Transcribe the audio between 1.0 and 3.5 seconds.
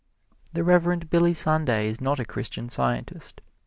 Billy Sunday is not a Christian Scientist.